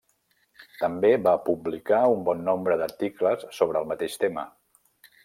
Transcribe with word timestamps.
També 0.83 1.11
va 1.27 1.33
publicar 1.49 1.99
un 2.15 2.25
bon 2.31 2.41
nombre 2.49 2.79
d'articles 2.83 3.47
sobre 3.59 3.83
el 3.83 3.91
mateix 3.93 4.21
tema. 4.25 4.47